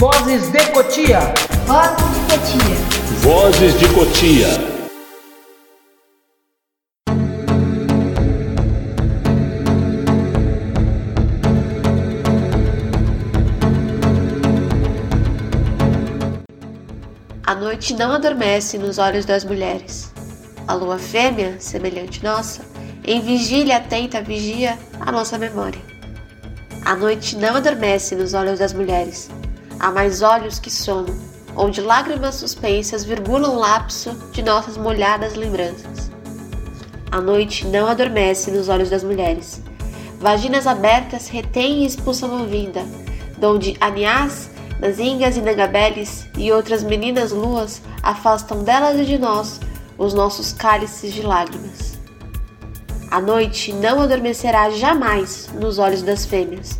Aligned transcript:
Vozes 0.00 0.50
de 0.50 0.66
Cotia. 0.72 1.20
Vozes 1.66 2.08
de 2.14 2.20
Cotia. 2.30 2.76
Vozes 3.20 3.78
de 3.78 3.88
Cotia. 3.92 4.46
A 17.44 17.54
noite 17.54 17.92
não 17.92 18.12
adormece 18.12 18.78
nos 18.78 18.96
olhos 18.96 19.26
das 19.26 19.44
mulheres. 19.44 20.10
A 20.66 20.72
lua 20.72 20.98
fêmea, 20.98 21.56
semelhante 21.60 22.24
nossa, 22.24 22.62
em 23.04 23.20
vigília 23.20 23.76
atenta 23.76 24.22
vigia 24.22 24.78
a 24.98 25.12
nossa 25.12 25.36
memória. 25.36 25.82
A 26.86 26.96
noite 26.96 27.36
não 27.36 27.54
adormece 27.56 28.14
nos 28.16 28.32
olhos 28.32 28.60
das 28.60 28.72
mulheres. 28.72 29.28
Há 29.80 29.90
mais 29.90 30.20
olhos 30.20 30.58
que 30.58 30.70
sono, 30.70 31.08
onde 31.56 31.80
lágrimas 31.80 32.34
suspensas 32.34 33.02
virgulam 33.02 33.54
o 33.54 33.58
lapso 33.58 34.10
de 34.30 34.42
nossas 34.42 34.76
molhadas 34.76 35.34
lembranças. 35.34 36.10
A 37.10 37.18
noite 37.18 37.66
não 37.66 37.86
adormece 37.86 38.50
nos 38.50 38.68
olhos 38.68 38.90
das 38.90 39.02
mulheres. 39.02 39.62
Vaginas 40.20 40.66
abertas 40.66 41.28
retêm 41.28 41.82
e 41.82 41.86
expulsam 41.86 42.42
a 42.42 42.44
vinda, 42.44 42.84
donde 43.38 43.74
aniás 43.80 44.50
Nazingas 44.78 45.38
e 45.38 45.40
Nangabeles 45.40 46.28
e 46.36 46.52
outras 46.52 46.82
meninas 46.82 47.32
luas 47.32 47.80
afastam 48.02 48.62
delas 48.62 49.00
e 49.00 49.06
de 49.06 49.18
nós 49.18 49.60
os 49.96 50.12
nossos 50.12 50.52
cálices 50.52 51.14
de 51.14 51.22
lágrimas. 51.22 51.98
A 53.10 53.18
noite 53.18 53.72
não 53.72 54.00
adormecerá 54.00 54.68
jamais 54.68 55.48
nos 55.54 55.78
olhos 55.78 56.02
das 56.02 56.26
fêmeas, 56.26 56.78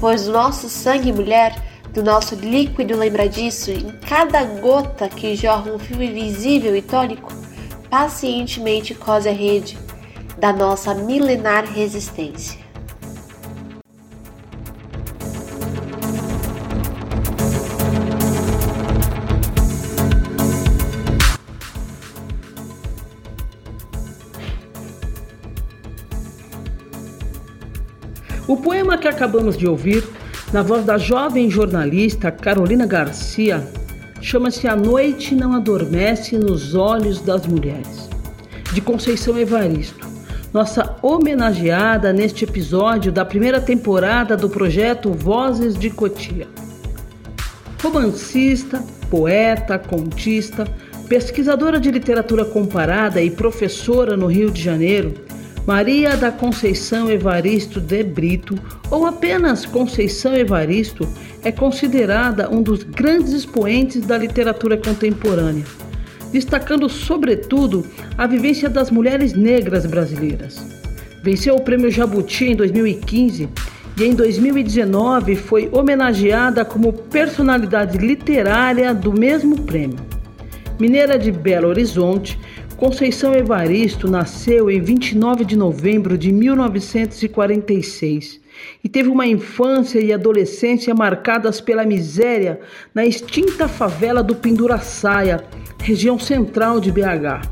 pois 0.00 0.26
nosso 0.26 0.68
sangue 0.68 1.12
mulher, 1.12 1.67
do 1.92 2.02
nosso 2.02 2.34
líquido 2.34 2.96
lembradiço, 2.96 3.70
em 3.70 3.90
cada 4.06 4.44
gota 4.44 5.08
que 5.08 5.34
jorra 5.34 5.72
um 5.72 5.78
fio 5.78 6.02
invisível 6.02 6.76
e 6.76 6.82
tônico, 6.82 7.32
pacientemente 7.90 8.94
cose 8.94 9.28
a 9.28 9.32
rede 9.32 9.78
da 10.38 10.52
nossa 10.52 10.94
milenar 10.94 11.64
resistência. 11.64 12.68
O 28.46 28.56
poema 28.56 28.96
que 28.96 29.06
acabamos 29.06 29.58
de 29.58 29.68
ouvir, 29.68 30.08
na 30.52 30.62
voz 30.62 30.84
da 30.84 30.96
jovem 30.96 31.50
jornalista 31.50 32.30
Carolina 32.30 32.86
Garcia, 32.86 33.62
chama-se 34.20 34.66
A 34.66 34.74
Noite 34.74 35.34
Não 35.34 35.52
Adormece 35.52 36.38
nos 36.38 36.74
Olhos 36.74 37.20
das 37.20 37.46
Mulheres, 37.46 38.08
de 38.72 38.80
Conceição 38.80 39.38
Evaristo, 39.38 40.08
nossa 40.52 40.96
homenageada 41.02 42.14
neste 42.14 42.44
episódio 42.44 43.12
da 43.12 43.24
primeira 43.24 43.60
temporada 43.60 44.36
do 44.36 44.48
projeto 44.48 45.12
Vozes 45.12 45.78
de 45.78 45.90
Cotia. 45.90 46.48
Romancista, 47.82 48.82
poeta, 49.10 49.78
contista, 49.78 50.66
pesquisadora 51.08 51.78
de 51.78 51.90
literatura 51.90 52.46
comparada 52.46 53.20
e 53.20 53.30
professora 53.30 54.16
no 54.16 54.26
Rio 54.26 54.50
de 54.50 54.62
Janeiro, 54.62 55.14
Maria 55.68 56.16
da 56.16 56.32
Conceição 56.32 57.10
Evaristo 57.10 57.78
de 57.78 58.02
Brito, 58.02 58.58
ou 58.90 59.04
apenas 59.04 59.66
Conceição 59.66 60.34
Evaristo, 60.34 61.06
é 61.44 61.52
considerada 61.52 62.48
um 62.50 62.62
dos 62.62 62.82
grandes 62.82 63.34
expoentes 63.34 64.06
da 64.06 64.16
literatura 64.16 64.78
contemporânea, 64.78 65.66
destacando 66.32 66.88
sobretudo 66.88 67.84
a 68.16 68.26
vivência 68.26 68.70
das 68.70 68.90
mulheres 68.90 69.34
negras 69.34 69.84
brasileiras. 69.84 70.56
Venceu 71.22 71.56
o 71.56 71.60
Prêmio 71.60 71.90
Jabuti 71.90 72.46
em 72.46 72.56
2015 72.56 73.46
e 73.98 74.04
em 74.04 74.14
2019 74.14 75.36
foi 75.36 75.68
homenageada 75.70 76.64
como 76.64 76.94
personalidade 76.94 77.98
literária 77.98 78.94
do 78.94 79.12
mesmo 79.12 79.60
prêmio. 79.60 79.98
Mineira 80.80 81.18
de 81.18 81.30
Belo 81.30 81.68
Horizonte, 81.68 82.38
Conceição 82.78 83.34
Evaristo 83.34 84.08
nasceu 84.08 84.70
em 84.70 84.80
29 84.80 85.44
de 85.44 85.56
novembro 85.56 86.16
de 86.16 86.30
1946 86.30 88.40
e 88.84 88.88
teve 88.88 89.08
uma 89.08 89.26
infância 89.26 89.98
e 89.98 90.12
adolescência 90.12 90.94
marcadas 90.94 91.60
pela 91.60 91.84
miséria 91.84 92.60
na 92.94 93.04
extinta 93.04 93.66
favela 93.66 94.22
do 94.22 94.36
Pinduraçaia, 94.36 95.42
região 95.82 96.20
central 96.20 96.78
de 96.78 96.92
BH. 96.92 97.48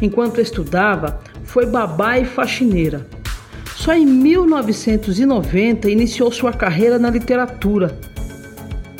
Enquanto 0.00 0.40
estudava, 0.40 1.20
foi 1.42 1.66
babá 1.66 2.18
e 2.18 2.24
faxineira. 2.24 3.06
Só 3.76 3.92
em 3.92 4.06
1990 4.06 5.90
iniciou 5.90 6.32
sua 6.32 6.54
carreira 6.54 6.98
na 6.98 7.10
literatura, 7.10 7.98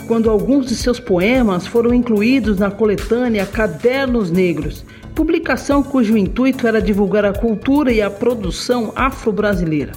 quando 0.07 0.29
alguns 0.29 0.67
de 0.67 0.77
seus 0.77 1.01
poemas 1.01 1.67
foram 1.67 1.95
incluídos 1.95 2.59
na 2.59 2.71
coletânea 2.71 3.47
Cadernos 3.47 4.31
Negros, 4.31 4.85
publicação 5.15 5.83
cujo 5.83 6.17
intuito 6.17 6.67
era 6.67 6.83
divulgar 6.83 7.25
a 7.25 7.33
cultura 7.33 7.93
e 7.93 8.03
a 8.03 8.11
produção 8.11 8.93
afro-brasileira. 8.97 9.93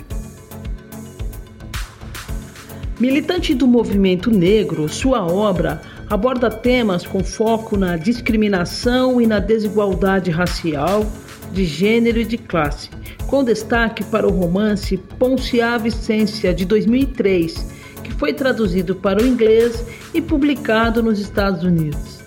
Militante 2.99 3.53
do 3.53 3.67
movimento 3.67 4.31
negro, 4.31 4.87
sua 4.87 5.25
obra 5.25 5.81
aborda 6.09 6.49
temas 6.49 7.05
com 7.05 7.23
foco 7.23 7.77
na 7.77 7.97
discriminação 7.97 9.19
e 9.19 9.27
na 9.27 9.39
desigualdade 9.39 10.31
racial, 10.31 11.05
de 11.51 11.65
gênero 11.65 12.19
e 12.19 12.25
de 12.25 12.37
classe, 12.37 12.89
com 13.27 13.43
destaque 13.43 14.03
para 14.03 14.27
o 14.27 14.31
romance 14.31 14.97
Ponce 14.97 15.61
a 15.61 15.77
Vicência 15.77 16.53
de 16.53 16.65
2003, 16.65 17.71
que 18.03 18.13
foi 18.13 18.33
traduzido 18.33 18.95
para 18.95 19.21
o 19.21 19.25
inglês 19.25 19.85
e 20.13 20.21
publicado 20.21 21.03
nos 21.03 21.19
Estados 21.19 21.63
Unidos. 21.63 22.26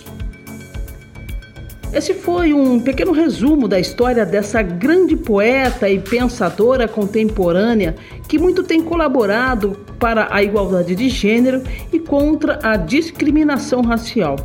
Esse 1.92 2.14
foi 2.14 2.54
um 2.54 2.78
pequeno 2.78 3.10
resumo 3.10 3.66
da 3.66 3.80
história 3.80 4.24
dessa 4.24 4.62
grande 4.62 5.16
poeta 5.16 5.88
e 5.88 5.98
pensadora 5.98 6.86
contemporânea 6.86 7.96
que 8.28 8.38
muito 8.38 8.62
tem 8.62 8.80
colaborado 8.80 9.76
para 9.98 10.28
a 10.30 10.40
igualdade 10.40 10.94
de 10.94 11.08
gênero 11.08 11.62
e 11.92 11.98
contra 11.98 12.60
a 12.62 12.76
discriminação 12.76 13.82
racial. 13.82 14.36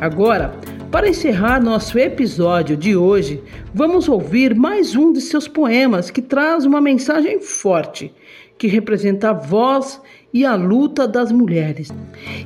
Agora, 0.00 0.54
para 0.92 1.08
encerrar 1.08 1.58
nosso 1.58 1.98
episódio 1.98 2.76
de 2.76 2.94
hoje, 2.94 3.42
vamos 3.72 4.10
ouvir 4.10 4.54
mais 4.54 4.94
um 4.94 5.10
de 5.10 5.22
seus 5.22 5.48
poemas 5.48 6.10
que 6.10 6.20
traz 6.20 6.66
uma 6.66 6.82
mensagem 6.82 7.40
forte, 7.40 8.14
que 8.58 8.66
representa 8.66 9.30
a 9.30 9.32
voz 9.32 10.02
e 10.34 10.44
a 10.44 10.54
luta 10.54 11.08
das 11.08 11.32
mulheres. 11.32 11.88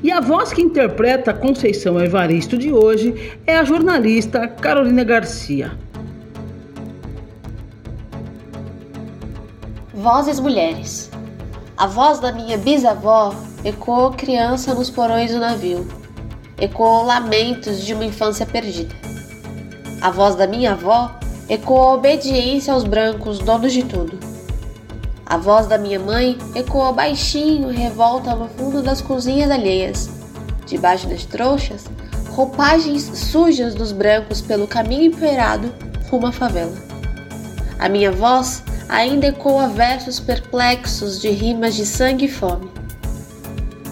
E 0.00 0.12
a 0.12 0.20
voz 0.20 0.52
que 0.52 0.62
interpreta 0.62 1.34
Conceição 1.34 2.00
Evaristo 2.00 2.56
de 2.56 2.72
hoje 2.72 3.36
é 3.44 3.56
a 3.56 3.64
jornalista 3.64 4.46
Carolina 4.46 5.02
Garcia. 5.02 5.76
Vozes 9.92 10.38
Mulheres. 10.38 11.10
A 11.76 11.88
voz 11.88 12.20
da 12.20 12.30
minha 12.30 12.56
bisavó 12.56 13.34
ecoou 13.64 14.12
criança 14.12 14.72
nos 14.72 14.88
porões 14.88 15.32
do 15.32 15.40
navio. 15.40 16.05
Ecoou 16.58 17.04
lamentos 17.04 17.84
de 17.84 17.94
uma 17.94 18.04
infância 18.04 18.46
perdida. 18.46 18.94
A 20.00 20.10
voz 20.10 20.34
da 20.34 20.46
minha 20.46 20.72
avó 20.72 21.14
ecoou 21.48 21.94
obediência 21.94 22.72
aos 22.72 22.84
brancos, 22.84 23.38
donos 23.38 23.72
de 23.72 23.82
tudo 23.84 24.36
a 25.28 25.36
voz 25.36 25.66
da 25.66 25.76
minha 25.76 25.98
mãe 25.98 26.38
ecoou 26.54 26.92
baixinho 26.92 27.68
revolta 27.68 28.32
no 28.36 28.48
fundo 28.48 28.80
das 28.80 29.00
cozinhas 29.00 29.50
alheias. 29.50 30.08
Debaixo 30.66 31.08
das 31.08 31.24
trouxas, 31.24 31.86
roupagens 32.30 33.02
sujas 33.02 33.74
dos 33.74 33.90
brancos 33.90 34.40
pelo 34.40 34.68
caminho 34.68 35.06
empoeirado 35.06 35.74
rumo 36.08 36.28
à 36.28 36.32
favela. 36.32 36.72
A 37.80 37.88
minha 37.88 38.12
voz 38.12 38.62
ainda 38.88 39.26
ecoa 39.26 39.66
versos 39.66 40.20
perplexos 40.20 41.20
de 41.20 41.28
rimas 41.30 41.74
de 41.74 41.84
sangue 41.84 42.26
e 42.26 42.28
fome. 42.28 42.70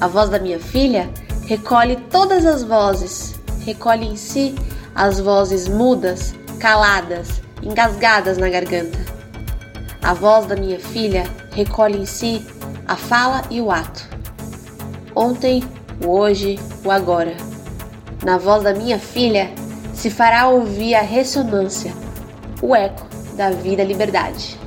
A 0.00 0.06
voz 0.06 0.30
da 0.30 0.38
minha 0.38 0.60
filha 0.60 1.10
recolhe 1.46 1.96
todas 2.10 2.46
as 2.46 2.62
vozes, 2.62 3.34
recolhe 3.64 4.06
em 4.06 4.16
si 4.16 4.54
as 4.94 5.20
vozes 5.20 5.68
mudas, 5.68 6.34
caladas, 6.58 7.40
engasgadas 7.62 8.38
na 8.38 8.48
garganta. 8.48 8.98
A 10.02 10.14
voz 10.14 10.46
da 10.46 10.56
minha 10.56 10.78
filha 10.78 11.24
recolhe 11.52 11.98
em 11.98 12.06
si 12.06 12.44
a 12.86 12.96
fala 12.96 13.42
e 13.50 13.60
o 13.60 13.70
ato. 13.70 14.08
Ontem, 15.14 15.62
o 16.04 16.10
hoje, 16.10 16.58
o 16.84 16.90
agora. 16.90 17.36
Na 18.24 18.38
voz 18.38 18.62
da 18.62 18.74
minha 18.74 18.98
filha 18.98 19.50
se 19.94 20.10
fará 20.10 20.48
ouvir 20.48 20.94
a 20.94 21.02
ressonância, 21.02 21.92
o 22.60 22.74
eco 22.74 23.06
da 23.36 23.50
vida 23.50 23.84
liberdade. 23.84 24.58